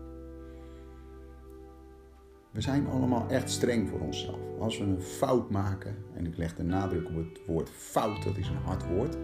We 2.53 2.62
zijn 2.62 2.88
allemaal 2.88 3.29
echt 3.29 3.50
streng 3.50 3.89
voor 3.89 4.00
onszelf. 4.00 4.39
Als 4.60 4.77
we 4.77 4.83
een 4.83 5.01
fout 5.01 5.50
maken, 5.50 5.95
en 6.13 6.25
ik 6.25 6.38
leg 6.38 6.55
de 6.55 6.63
nadruk 6.63 7.07
op 7.07 7.15
het 7.15 7.45
woord 7.45 7.69
fout, 7.69 8.24
dat 8.24 8.38
is 8.38 8.48
een 8.48 8.55
hard 8.55 8.88
woord, 8.88 9.17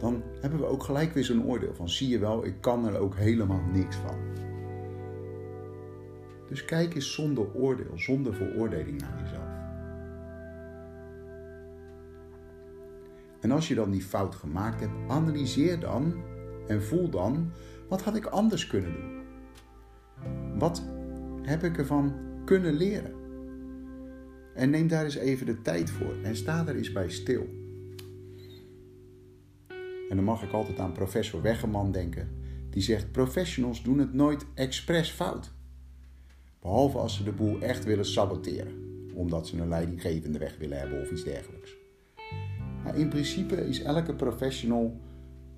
dan 0.00 0.22
hebben 0.40 0.60
we 0.60 0.66
ook 0.66 0.82
gelijk 0.82 1.12
weer 1.12 1.24
zo'n 1.24 1.44
oordeel 1.44 1.74
van 1.74 1.88
zie 1.88 2.08
je 2.08 2.18
wel, 2.18 2.44
ik 2.44 2.60
kan 2.60 2.86
er 2.86 2.98
ook 2.98 3.16
helemaal 3.16 3.60
niks 3.72 3.96
van. 3.96 4.16
Dus 6.48 6.64
kijk 6.64 6.94
eens 6.94 7.14
zonder 7.14 7.54
oordeel, 7.54 7.98
zonder 7.98 8.34
veroordeling 8.34 9.00
naar 9.00 9.22
jezelf. 9.22 9.50
En 13.40 13.50
als 13.50 13.68
je 13.68 13.74
dan 13.74 13.90
die 13.90 14.02
fout 14.02 14.34
gemaakt 14.34 14.80
hebt, 14.80 14.92
analyseer 15.08 15.80
dan 15.80 16.14
en 16.66 16.82
voel 16.82 17.08
dan, 17.08 17.50
wat 17.88 18.02
had 18.02 18.16
ik 18.16 18.26
anders 18.26 18.66
kunnen 18.66 18.92
doen? 18.92 19.22
Wat 20.58 20.82
heb 21.42 21.62
ik 21.62 21.78
ervan 21.78 22.14
kunnen 22.44 22.74
leren? 22.74 23.12
En 24.54 24.70
neem 24.70 24.88
daar 24.88 25.04
eens 25.04 25.16
even 25.16 25.46
de 25.46 25.62
tijd 25.62 25.90
voor 25.90 26.14
en 26.22 26.36
sta 26.36 26.66
er 26.66 26.76
eens 26.76 26.92
bij 26.92 27.10
stil. 27.10 27.46
En 30.08 30.16
dan 30.16 30.24
mag 30.24 30.42
ik 30.42 30.52
altijd 30.52 30.78
aan 30.78 30.92
professor 30.92 31.42
Weggeman 31.42 31.92
denken, 31.92 32.28
die 32.70 32.82
zegt: 32.82 33.12
Professionals 33.12 33.82
doen 33.82 33.98
het 33.98 34.12
nooit 34.12 34.46
expres 34.54 35.10
fout. 35.10 35.52
Behalve 36.60 36.98
als 36.98 37.16
ze 37.16 37.24
de 37.24 37.32
boel 37.32 37.60
echt 37.60 37.84
willen 37.84 38.06
saboteren, 38.06 38.72
omdat 39.14 39.46
ze 39.46 39.60
een 39.60 39.68
leidinggevende 39.68 40.38
weg 40.38 40.58
willen 40.58 40.78
hebben 40.78 41.00
of 41.00 41.10
iets 41.10 41.24
dergelijks. 41.24 41.76
Maar 42.84 42.96
in 42.96 43.08
principe 43.08 43.68
is 43.68 43.82
elke 43.82 44.14
professional 44.14 45.00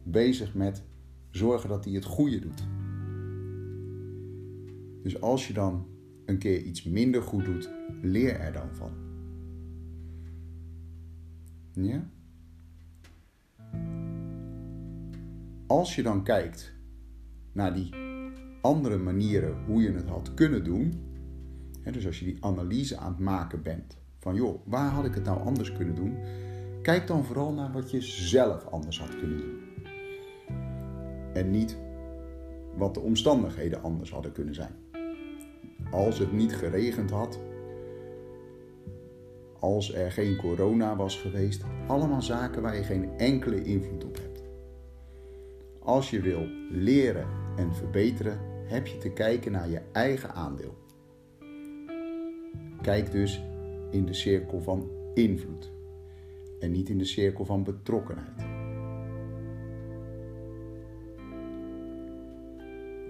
bezig 0.03 0.55
met 0.55 0.83
zorgen 1.31 1.69
dat 1.69 1.85
hij 1.85 1.95
het 1.95 2.05
goede 2.05 2.39
doet. 2.39 2.63
Dus 5.05 5.21
als 5.21 5.47
je 5.47 5.53
dan 5.53 5.87
een 6.27 6.39
keer 6.39 6.63
iets 6.63 6.83
minder 6.83 7.23
goed 7.23 7.45
doet, 7.45 7.71
leer 8.03 8.41
er 8.41 8.53
dan 8.53 8.69
van. 8.73 8.91
Ja? 11.73 12.09
Als 15.67 15.95
je 15.95 16.03
dan 16.03 16.23
kijkt 16.23 16.75
naar 17.53 17.75
die 17.75 17.95
andere 18.63 18.99
manieren 18.99 19.65
hoe 19.65 19.83
je 19.83 19.93
het 19.93 20.09
had 20.09 20.35
kunnen 20.35 20.65
doen, 20.65 20.93
hè, 21.81 21.93
dus 21.93 22.07
als 22.07 22.19
je 22.19 22.25
die 22.25 22.45
analyse 22.45 22.97
aan 22.97 23.13
het 23.13 23.21
maken 23.21 23.63
bent 23.63 23.97
van 24.19 24.35
joh, 24.35 24.67
waar 24.67 24.91
had 24.91 25.05
ik 25.05 25.15
het 25.15 25.25
nou 25.25 25.41
anders 25.41 25.73
kunnen 25.73 25.95
doen? 25.95 26.17
Kijk 26.83 27.07
dan 27.07 27.25
vooral 27.25 27.53
naar 27.53 27.73
wat 27.73 27.91
je 27.91 28.01
zelf 28.01 28.67
anders 28.67 29.01
had 29.01 29.19
kunnen 29.19 29.39
doen. 29.39 29.61
En 31.35 31.51
niet 31.51 31.79
wat 32.77 32.95
de 32.95 33.01
omstandigheden 33.01 33.83
anders 33.83 34.11
hadden 34.11 34.33
kunnen 34.33 34.55
zijn. 34.55 34.84
Als 35.91 36.19
het 36.19 36.33
niet 36.33 36.57
geregend 36.57 37.11
had, 37.11 37.39
als 39.59 39.95
er 39.95 40.13
geen 40.13 40.37
corona 40.37 40.97
was 40.97 41.17
geweest, 41.17 41.65
allemaal 41.87 42.23
zaken 42.23 42.63
waar 42.63 42.77
je 42.77 42.83
geen 42.83 43.19
enkele 43.19 43.63
invloed 43.63 44.05
op 44.05 44.17
hebt. 44.17 44.43
Als 45.79 46.11
je 46.11 46.21
wil 46.21 46.47
leren 46.71 47.27
en 47.57 47.75
verbeteren, 47.75 48.39
heb 48.65 48.87
je 48.87 48.99
te 48.99 49.11
kijken 49.11 49.53
naar 49.53 49.69
je 49.69 49.81
eigen 49.93 50.35
aandeel. 50.35 50.75
Kijk 52.83 53.11
dus 53.11 53.43
in 53.91 54.07
de 54.07 54.15
cirkel 54.15 54.61
van 54.61 54.91
invloed 55.15 55.73
en 56.61 56.71
niet 56.71 56.89
in 56.89 56.99
de 56.99 57.05
cirkel 57.05 57.45
van 57.45 57.65
betrokkenheid. 57.65 58.43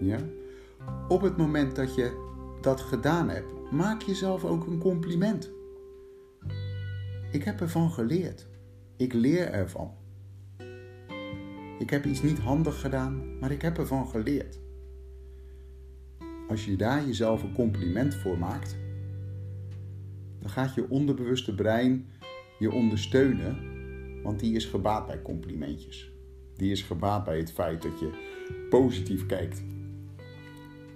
Ja? 0.01 0.19
Op 1.09 1.21
het 1.21 1.37
moment 1.37 1.77
dat 1.77 1.95
je 1.95 2.33
dat 2.65 2.81
gedaan 2.81 3.29
hebt, 3.29 3.71
maak 3.71 4.03
jezelf 4.03 4.45
ook 4.45 4.67
een 4.67 4.79
compliment. 4.79 5.53
Ik 7.31 7.45
heb 7.45 7.61
ervan 7.61 7.91
geleerd. 7.91 8.47
Ik 8.97 9.13
leer 9.13 9.51
ervan. 9.51 9.95
Ik 11.79 11.91
heb 11.91 12.05
iets 12.05 12.23
niet 12.23 12.39
handig 12.39 12.81
gedaan, 12.81 13.39
maar 13.39 13.51
ik 13.51 13.63
heb 13.63 13.79
ervan 13.79 14.09
geleerd. 14.09 14.61
Als 16.49 16.65
je 16.65 16.77
daar 16.77 17.07
jezelf 17.07 17.43
een 17.43 17.55
compliment 17.55 18.15
voor 18.15 18.39
maakt, 18.39 18.77
dan 20.41 20.51
gaat 20.51 20.75
je 20.75 20.89
onderbewuste 20.89 21.55
brein 21.55 22.07
je 22.59 22.73
ondersteunen, 22.73 23.59
want 24.23 24.41
die 24.41 24.55
is 24.55 24.65
gebaat 24.65 25.07
bij 25.07 25.23
complimentjes. 25.23 26.13
Die 26.57 26.71
is 26.71 26.83
gebaat 26.83 27.25
bij 27.25 27.39
het 27.39 27.53
feit 27.53 27.83
dat 27.83 28.01
je 28.01 28.11
positief 28.71 29.27
kijkt 29.27 29.63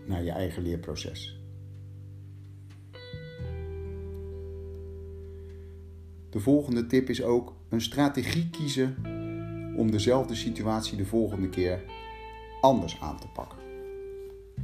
naar 0.07 0.25
je 0.25 0.31
eigen 0.31 0.63
leerproces. 0.63 1.38
De 6.31 6.41
volgende 6.41 6.87
tip 6.87 7.09
is 7.09 7.23
ook 7.23 7.55
een 7.69 7.81
strategie 7.81 8.51
kiezen 8.51 8.97
om 9.77 9.91
dezelfde 9.91 10.35
situatie 10.35 10.97
de 10.97 11.07
volgende 11.07 11.49
keer 11.49 11.83
anders 12.61 13.01
aan 13.01 13.21
te 13.21 13.29
pakken. 13.29 13.59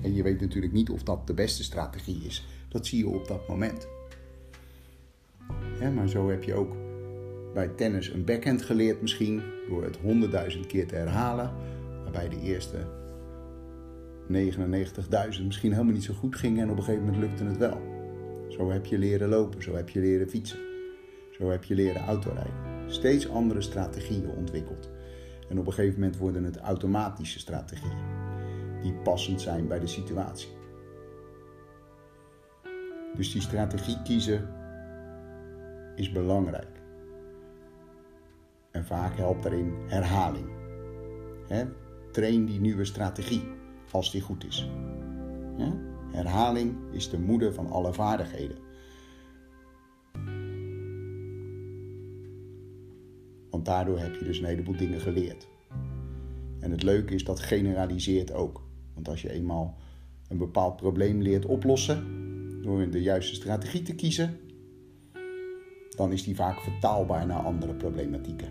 En 0.02 0.14
je 0.14 0.22
weet 0.22 0.40
natuurlijk 0.40 0.72
niet 0.72 0.90
of 0.90 1.02
dat 1.02 1.26
de 1.26 1.34
beste 1.34 1.62
strategie 1.62 2.24
is. 2.24 2.46
Dat 2.68 2.86
zie 2.86 2.98
je 2.98 3.08
op 3.08 3.28
dat 3.28 3.48
moment. 3.48 3.88
Ja, 5.80 5.90
maar 5.90 6.08
zo 6.08 6.28
heb 6.28 6.42
je 6.42 6.54
ook 6.54 6.76
bij 7.54 7.68
tennis 7.68 8.08
een 8.08 8.24
backhand 8.24 8.62
geleerd 8.62 9.00
misschien 9.00 9.42
door 9.68 9.84
het 9.84 9.96
honderdduizend 9.96 10.66
keer 10.66 10.86
te 10.86 10.94
herhalen. 10.94 11.52
Waarbij 12.02 12.28
de 12.28 12.40
eerste 12.40 12.86
99.000 14.32 15.44
misschien 15.44 15.72
helemaal 15.72 15.92
niet 15.92 16.04
zo 16.04 16.14
goed 16.14 16.36
gingen 16.36 16.62
en 16.62 16.70
op 16.70 16.76
een 16.76 16.82
gegeven 16.82 17.04
moment 17.04 17.22
lukte 17.22 17.44
het 17.44 17.56
wel. 17.56 17.80
Zo 18.48 18.70
heb 18.70 18.86
je 18.86 18.98
leren 18.98 19.28
lopen, 19.28 19.62
zo 19.62 19.74
heb 19.74 19.88
je 19.88 20.00
leren 20.00 20.28
fietsen, 20.28 20.58
zo 21.38 21.50
heb 21.50 21.64
je 21.64 21.74
leren 21.74 22.06
autorijden. 22.06 22.54
Steeds 22.86 23.28
andere 23.28 23.60
strategieën 23.60 24.30
ontwikkeld. 24.30 24.90
En 25.48 25.58
op 25.58 25.66
een 25.66 25.72
gegeven 25.72 26.00
moment 26.00 26.18
worden 26.18 26.44
het 26.44 26.58
automatische 26.58 27.38
strategieën 27.38 28.12
die 28.82 28.92
passend 28.92 29.40
zijn 29.40 29.68
bij 29.68 29.78
de 29.78 29.86
situatie. 29.86 30.48
Dus 33.16 33.32
die 33.32 33.42
strategie 33.42 34.02
kiezen 34.02 34.48
is 35.94 36.12
belangrijk. 36.12 36.82
En 38.70 38.84
vaak 38.84 39.16
helpt 39.16 39.42
daarin 39.42 39.74
herhaling. 39.86 40.48
Train 42.12 42.44
die 42.44 42.60
nieuwe 42.60 42.84
strategie 42.84 43.48
als 43.90 44.10
die 44.10 44.20
goed 44.20 44.44
is. 44.44 44.70
Herhaling 46.12 46.76
is 46.92 47.10
de 47.10 47.18
moeder 47.18 47.54
van 47.54 47.70
alle 47.70 47.92
vaardigheden. 47.92 48.63
Want 53.54 53.66
daardoor 53.66 53.98
heb 53.98 54.14
je 54.14 54.24
dus 54.24 54.38
een 54.38 54.44
heleboel 54.44 54.76
dingen 54.76 55.00
geleerd. 55.00 55.46
En 56.60 56.70
het 56.70 56.82
leuke 56.82 57.14
is 57.14 57.24
dat 57.24 57.40
generaliseert 57.40 58.32
ook. 58.32 58.62
Want 58.94 59.08
als 59.08 59.22
je 59.22 59.30
eenmaal 59.30 59.76
een 60.28 60.38
bepaald 60.38 60.76
probleem 60.76 61.22
leert 61.22 61.46
oplossen 61.46 62.04
door 62.62 62.90
de 62.90 63.02
juiste 63.02 63.34
strategie 63.34 63.82
te 63.82 63.94
kiezen, 63.94 64.36
dan 65.96 66.12
is 66.12 66.22
die 66.22 66.34
vaak 66.34 66.60
vertaalbaar 66.60 67.26
naar 67.26 67.42
andere 67.42 67.74
problematieken 67.74 68.48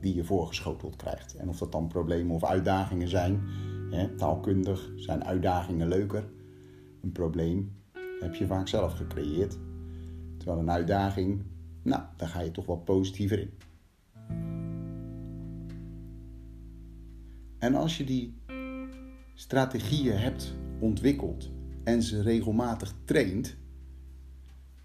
die 0.00 0.14
je 0.14 0.24
voorgeschoteld 0.24 0.96
krijgt. 0.96 1.36
En 1.36 1.48
of 1.48 1.58
dat 1.58 1.72
dan 1.72 1.88
problemen 1.88 2.34
of 2.34 2.44
uitdagingen 2.44 3.08
zijn, 3.08 3.40
hè, 3.90 4.14
taalkundig 4.16 4.92
zijn 4.96 5.24
uitdagingen 5.24 5.88
leuker. 5.88 6.24
Een 7.02 7.12
probleem 7.12 7.72
heb 8.20 8.34
je 8.34 8.46
vaak 8.46 8.68
zelf 8.68 8.92
gecreëerd. 8.92 9.58
Terwijl 10.36 10.58
een 10.58 10.70
uitdaging, 10.70 11.42
nou, 11.82 12.02
daar 12.16 12.28
ga 12.28 12.40
je 12.40 12.50
toch 12.50 12.66
wat 12.66 12.84
positiever 12.84 13.38
in. 13.38 13.50
En 17.60 17.74
als 17.74 17.96
je 17.96 18.04
die 18.04 18.34
strategieën 19.34 20.16
hebt 20.16 20.54
ontwikkeld 20.78 21.50
en 21.84 22.02
ze 22.02 22.22
regelmatig 22.22 22.94
traint, 23.04 23.56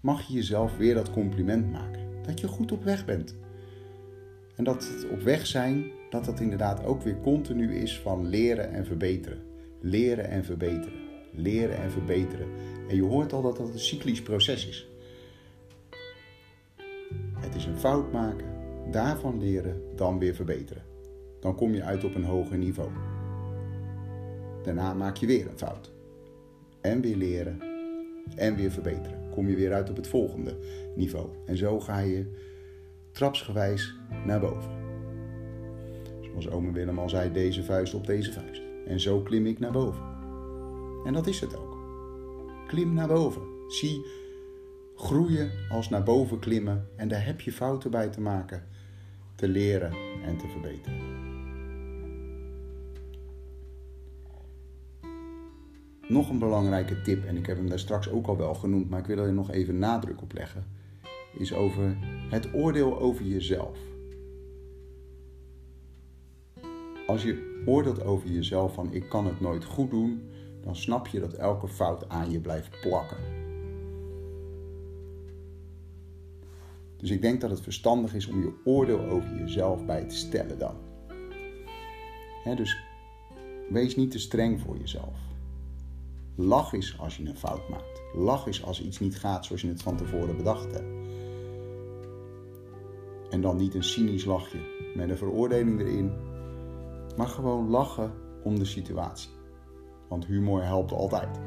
mag 0.00 0.26
je 0.26 0.34
jezelf 0.34 0.76
weer 0.76 0.94
dat 0.94 1.10
compliment 1.10 1.70
maken. 1.70 2.22
Dat 2.22 2.40
je 2.40 2.48
goed 2.48 2.72
op 2.72 2.84
weg 2.84 3.04
bent. 3.04 3.36
En 4.56 4.64
dat 4.64 4.88
het 4.88 5.10
op 5.10 5.20
weg 5.20 5.46
zijn, 5.46 5.84
dat 6.10 6.24
dat 6.24 6.40
inderdaad 6.40 6.84
ook 6.84 7.02
weer 7.02 7.20
continu 7.20 7.76
is 7.76 7.98
van 7.98 8.26
leren 8.26 8.72
en 8.72 8.84
verbeteren. 8.84 9.42
Leren 9.80 10.28
en 10.28 10.44
verbeteren. 10.44 10.98
Leren 11.32 11.76
en 11.76 11.90
verbeteren. 11.90 12.48
En 12.88 12.96
je 12.96 13.02
hoort 13.02 13.32
al 13.32 13.42
dat 13.42 13.56
dat 13.56 13.68
een 13.68 13.78
cyclisch 13.78 14.22
proces 14.22 14.68
is. 14.68 14.88
Het 17.34 17.54
is 17.54 17.64
een 17.64 17.78
fout 17.78 18.12
maken, 18.12 18.46
daarvan 18.90 19.38
leren, 19.38 19.82
dan 19.94 20.18
weer 20.18 20.34
verbeteren. 20.34 20.95
Dan 21.46 21.54
kom 21.54 21.74
je 21.74 21.82
uit 21.82 22.04
op 22.04 22.14
een 22.14 22.24
hoger 22.24 22.58
niveau. 22.58 22.90
Daarna 24.62 24.94
maak 24.94 25.16
je 25.16 25.26
weer 25.26 25.46
een 25.46 25.58
fout. 25.58 25.92
En 26.80 27.00
weer 27.00 27.16
leren 27.16 27.62
en 28.36 28.56
weer 28.56 28.70
verbeteren. 28.70 29.30
Kom 29.30 29.48
je 29.48 29.56
weer 29.56 29.72
uit 29.72 29.90
op 29.90 29.96
het 29.96 30.06
volgende 30.06 30.58
niveau. 30.94 31.28
En 31.44 31.56
zo 31.56 31.80
ga 31.80 31.98
je 31.98 32.26
trapsgewijs 33.12 33.94
naar 34.24 34.40
boven. 34.40 34.70
Zoals 36.20 36.50
ome 36.50 36.72
Willem 36.72 36.98
al 36.98 37.08
zei, 37.08 37.32
deze 37.32 37.64
vuist 37.64 37.94
op 37.94 38.06
deze 38.06 38.32
vuist. 38.32 38.62
En 38.86 39.00
zo 39.00 39.20
klim 39.20 39.46
ik 39.46 39.58
naar 39.58 39.72
boven. 39.72 40.04
En 41.04 41.12
dat 41.12 41.26
is 41.26 41.40
het 41.40 41.56
ook. 41.56 41.78
Klim 42.66 42.94
naar 42.94 43.08
boven. 43.08 43.42
Zie 43.68 44.06
groeien 44.96 45.50
als 45.70 45.88
naar 45.88 46.02
boven 46.02 46.38
klimmen. 46.38 46.88
En 46.96 47.08
daar 47.08 47.24
heb 47.24 47.40
je 47.40 47.52
fouten 47.52 47.90
bij 47.90 48.08
te 48.08 48.20
maken, 48.20 48.66
te 49.34 49.48
leren 49.48 49.92
en 50.24 50.36
te 50.36 50.48
verbeteren. 50.48 51.15
Nog 56.08 56.30
een 56.30 56.38
belangrijke 56.38 57.00
tip, 57.00 57.24
en 57.24 57.36
ik 57.36 57.46
heb 57.46 57.56
hem 57.56 57.68
daar 57.68 57.78
straks 57.78 58.08
ook 58.08 58.26
al 58.26 58.36
wel 58.36 58.54
genoemd, 58.54 58.90
maar 58.90 59.00
ik 59.00 59.06
wil 59.06 59.18
er 59.18 59.32
nog 59.32 59.50
even 59.50 59.78
nadruk 59.78 60.22
op 60.22 60.32
leggen, 60.32 60.64
is 61.38 61.54
over 61.54 61.96
het 62.30 62.54
oordeel 62.54 62.98
over 62.98 63.24
jezelf. 63.24 63.78
Als 67.06 67.22
je 67.22 67.62
oordeelt 67.66 68.04
over 68.04 68.30
jezelf 68.30 68.74
van 68.74 68.92
ik 68.92 69.08
kan 69.08 69.26
het 69.26 69.40
nooit 69.40 69.64
goed 69.64 69.90
doen, 69.90 70.22
dan 70.62 70.76
snap 70.76 71.06
je 71.06 71.20
dat 71.20 71.32
elke 71.32 71.68
fout 71.68 72.08
aan 72.08 72.30
je 72.30 72.40
blijft 72.40 72.80
plakken. 72.80 73.18
Dus 76.96 77.10
ik 77.10 77.22
denk 77.22 77.40
dat 77.40 77.50
het 77.50 77.60
verstandig 77.60 78.14
is 78.14 78.26
om 78.26 78.40
je 78.42 78.52
oordeel 78.64 79.00
over 79.00 79.36
jezelf 79.36 79.86
bij 79.86 80.04
te 80.04 80.16
stellen 80.16 80.58
dan. 80.58 80.74
dus 82.56 82.76
wees 83.70 83.96
niet 83.96 84.10
te 84.10 84.18
streng 84.18 84.60
voor 84.60 84.78
jezelf. 84.78 85.35
Lach 86.38 86.72
eens 86.72 86.98
als 86.98 87.16
je 87.16 87.28
een 87.28 87.36
fout 87.36 87.68
maakt. 87.68 88.02
Lach 88.12 88.46
eens 88.46 88.64
als 88.64 88.82
iets 88.82 88.98
niet 88.98 89.18
gaat 89.18 89.44
zoals 89.44 89.62
je 89.62 89.68
het 89.68 89.82
van 89.82 89.96
tevoren 89.96 90.36
bedacht 90.36 90.72
hebt. 90.72 90.94
En 93.30 93.40
dan 93.40 93.56
niet 93.56 93.74
een 93.74 93.84
cynisch 93.84 94.24
lachje 94.24 94.58
met 94.94 95.10
een 95.10 95.16
veroordeling 95.16 95.80
erin, 95.80 96.12
maar 97.16 97.26
gewoon 97.26 97.68
lachen 97.68 98.12
om 98.42 98.58
de 98.58 98.64
situatie. 98.64 99.30
Want 100.08 100.26
humor 100.26 100.64
helpt 100.64 100.92
altijd. 100.92 101.40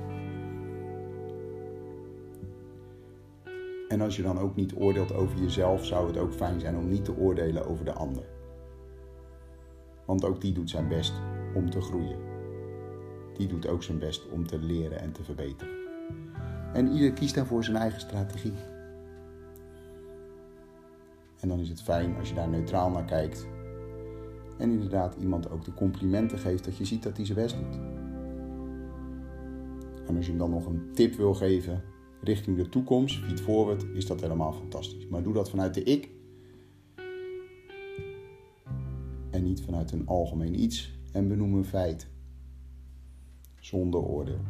En 3.87 4.01
als 4.01 4.15
je 4.15 4.21
dan 4.21 4.39
ook 4.39 4.55
niet 4.55 4.75
oordeelt 4.75 5.13
over 5.13 5.39
jezelf, 5.39 5.85
zou 5.85 6.07
het 6.07 6.17
ook 6.17 6.33
fijn 6.33 6.59
zijn 6.59 6.77
om 6.77 6.89
niet 6.89 7.05
te 7.05 7.17
oordelen 7.17 7.65
over 7.65 7.85
de 7.85 7.93
ander. 7.93 8.23
Want 10.05 10.25
ook 10.25 10.41
die 10.41 10.51
doet 10.51 10.69
zijn 10.69 10.87
best 10.87 11.13
om 11.55 11.69
te 11.69 11.81
groeien 11.81 12.28
die 13.39 13.47
doet 13.47 13.67
ook 13.67 13.83
zijn 13.83 13.99
best 13.99 14.29
om 14.29 14.47
te 14.47 14.59
leren 14.59 14.99
en 14.99 15.11
te 15.11 15.23
verbeteren. 15.23 15.73
En 16.73 16.91
ieder 16.91 17.13
kiest 17.13 17.35
daarvoor 17.35 17.63
zijn 17.63 17.77
eigen 17.77 17.99
strategie. 17.99 18.53
En 21.39 21.47
dan 21.47 21.59
is 21.59 21.69
het 21.69 21.81
fijn 21.81 22.17
als 22.17 22.29
je 22.29 22.35
daar 22.35 22.49
neutraal 22.49 22.89
naar 22.89 23.05
kijkt. 23.05 23.47
En 24.57 24.71
inderdaad 24.71 25.15
iemand 25.15 25.49
ook 25.49 25.65
de 25.65 25.73
complimenten 25.73 26.37
geeft 26.37 26.65
dat 26.65 26.77
je 26.77 26.85
ziet 26.85 27.03
dat 27.03 27.17
hij 27.17 27.25
zijn 27.25 27.37
best 27.37 27.55
doet. 27.55 27.79
En 30.07 30.15
als 30.15 30.25
je 30.25 30.31
hem 30.31 30.39
dan 30.39 30.49
nog 30.49 30.65
een 30.65 30.89
tip 30.93 31.15
wil 31.15 31.33
geven 31.33 31.83
richting 32.21 32.57
de 32.57 32.69
toekomst, 32.69 33.23
feed 33.23 33.41
forward, 33.41 33.85
is 33.93 34.05
dat 34.05 34.21
helemaal 34.21 34.53
fantastisch. 34.53 35.07
Maar 35.07 35.23
doe 35.23 35.33
dat 35.33 35.49
vanuit 35.49 35.73
de 35.73 35.83
ik. 35.83 36.09
En 39.31 39.43
niet 39.43 39.61
vanuit 39.61 39.91
een 39.91 40.07
algemeen 40.07 40.59
iets 40.61 40.99
en 41.11 41.27
benoem 41.27 41.53
een 41.53 41.65
feit 41.65 42.09
zonder 43.69 43.99
oordeel. 43.99 44.41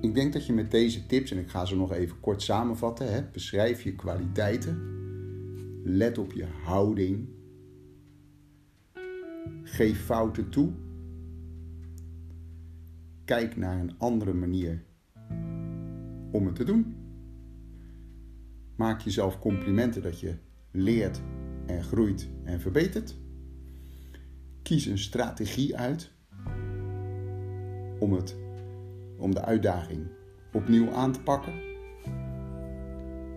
Ik 0.00 0.14
denk 0.14 0.32
dat 0.32 0.46
je 0.46 0.52
met 0.52 0.70
deze 0.70 1.06
tips, 1.06 1.30
en 1.30 1.38
ik 1.38 1.48
ga 1.48 1.64
ze 1.64 1.76
nog 1.76 1.92
even 1.92 2.20
kort 2.20 2.42
samenvatten, 2.42 3.12
hè, 3.12 3.22
beschrijf 3.32 3.82
je 3.82 3.94
kwaliteiten, 3.94 4.78
let 5.84 6.18
op 6.18 6.32
je 6.32 6.46
houding, 6.64 7.28
geef 9.62 10.04
fouten 10.04 10.50
toe, 10.50 10.72
kijk 13.24 13.56
naar 13.56 13.80
een 13.80 13.98
andere 13.98 14.32
manier 14.32 14.84
om 16.32 16.46
het 16.46 16.54
te 16.54 16.64
doen. 16.64 16.96
Maak 18.76 19.00
jezelf 19.00 19.38
complimenten 19.38 20.02
dat 20.02 20.20
je 20.20 20.34
leert 20.70 21.20
groeit 21.78 22.28
en 22.44 22.60
verbetert. 22.60 23.16
Kies 24.62 24.86
een 24.86 24.98
strategie 24.98 25.76
uit 25.76 26.10
om, 27.98 28.12
het, 28.12 28.36
om 29.18 29.34
de 29.34 29.44
uitdaging 29.44 30.06
opnieuw 30.52 30.90
aan 30.90 31.12
te 31.12 31.20
pakken. 31.20 31.52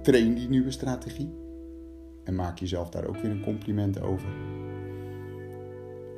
Train 0.02 0.34
die 0.34 0.50
nieuwe 0.50 0.72
strategie 0.72 1.34
en 2.24 2.36
maak 2.36 2.58
jezelf 2.58 2.90
daar 2.90 3.08
ook 3.08 3.18
weer 3.18 3.32
een 3.32 3.44
compliment 3.44 4.02
over. 4.02 4.30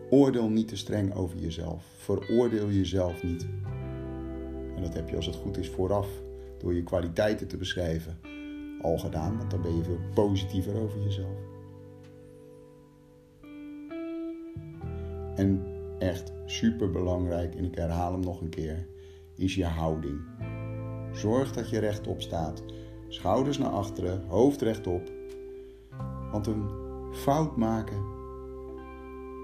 Oordeel 0.10 0.50
niet 0.50 0.68
te 0.68 0.78
streng 0.78 1.14
over 1.14 1.38
jezelf. 1.38 1.86
Veroordeel 1.98 2.70
jezelf 2.70 3.24
niet. 3.24 3.48
En 4.76 4.82
dat 4.82 4.94
heb 4.94 5.10
je 5.10 5.16
als 5.16 5.26
het 5.26 5.36
goed 5.36 5.58
is 5.58 5.70
vooraf 5.70 6.08
door 6.58 6.74
je 6.74 6.84
kwaliteiten 6.84 7.48
te 7.48 7.58
beschrijven 7.58 8.18
al 8.82 8.98
gedaan, 8.98 9.38
want 9.38 9.52
dan 9.52 9.62
ben 9.62 9.76
je 9.76 9.84
veel 9.84 10.00
positiever 10.14 10.82
over 10.82 11.04
jezelf. 11.04 11.55
En 15.36 15.66
echt 16.00 16.34
super 16.46 16.92
belangrijk, 16.92 17.56
en 17.56 17.66
ik 17.66 17.76
herhaal 17.76 18.12
hem 18.12 18.22
nog 18.22 18.42
een 18.42 18.50
keer, 18.50 18.88
is 19.36 19.56
je 19.56 19.66
houding. 19.66 20.22
Zorg 21.14 21.54
dat 21.54 21.70
je 21.70 21.80
rechtop 21.80 22.22
staat. 22.22 22.64
Schouders 23.08 23.58
naar 23.58 23.70
achteren, 23.70 24.24
hoofd 24.28 24.62
rechtop. 24.62 25.12
Want 26.32 26.48
een 26.48 26.70
fout 27.14 27.58
maken 27.58 28.04